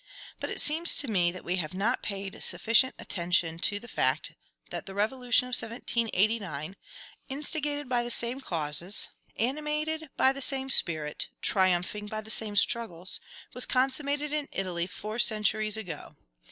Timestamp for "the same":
8.03-8.41, 10.33-10.71, 12.21-12.55